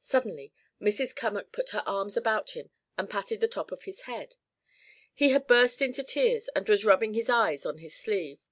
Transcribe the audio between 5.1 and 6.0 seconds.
He had burst